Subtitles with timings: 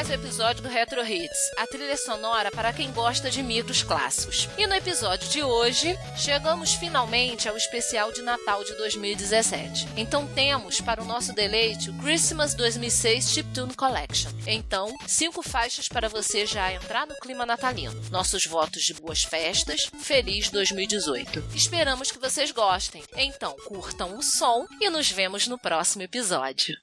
[0.00, 4.48] mais um episódio do Retro Hits, a trilha sonora para quem gosta de micros clássicos.
[4.56, 9.86] E no episódio de hoje, chegamos finalmente ao especial de Natal de 2017.
[9.98, 14.30] Então temos para o nosso deleite o Christmas 2006 Chiptune Collection.
[14.46, 18.00] Então, cinco faixas para você já entrar no clima natalino.
[18.10, 21.44] Nossos votos de boas festas, feliz 2018.
[21.54, 23.04] Esperamos que vocês gostem.
[23.18, 26.74] Então, curtam o som e nos vemos no próximo episódio.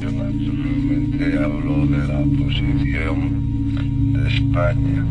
[0.00, 3.18] Yo naturalmente hablo de la posición
[4.12, 5.06] de España.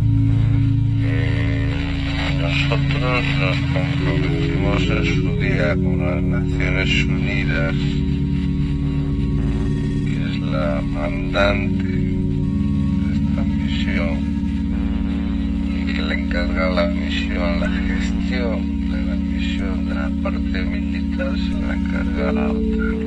[1.01, 1.73] Eh,
[2.39, 7.75] nosotros nos comprometimos en su día con las Naciones Unidas,
[10.05, 12.12] que es la mandante
[16.33, 22.31] encarga la misión, la gestión de la misión de la parte militar, se la encarga
[22.31, 23.02] la OTAN.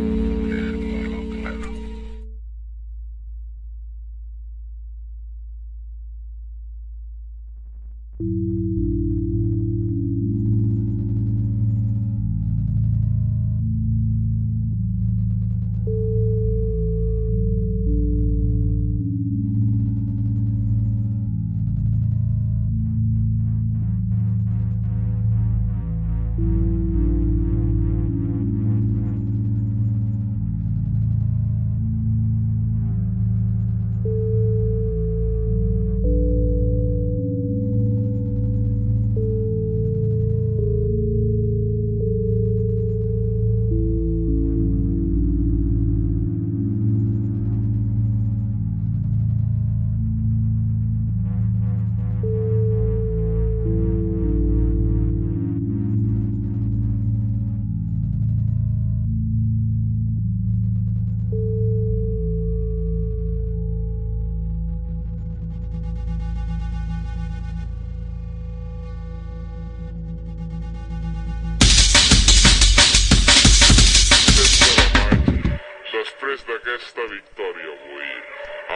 [77.16, 78.10] victòria avui.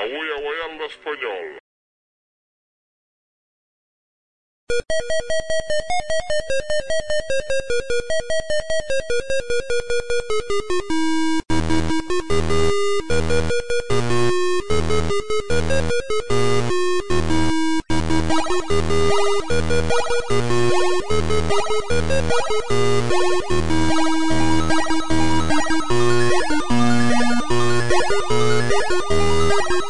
[0.03, 0.61] Avui ha guanyat
[28.71, 29.90] Thank you.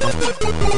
[0.00, 0.69] フフフ。